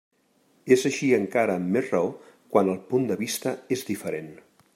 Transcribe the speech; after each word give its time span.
És 0.75 0.85
així 0.89 1.09
encara 1.17 1.57
amb 1.61 1.69
més 1.75 1.93
raó 1.95 2.09
quan 2.55 2.73
el 2.75 2.81
punt 2.95 3.09
de 3.13 3.19
vista 3.25 3.55
és 3.79 3.87
diferent. 3.93 4.35